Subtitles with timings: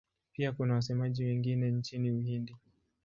[0.33, 2.55] Pia kuna wasemaji wengine nchini Uhindi.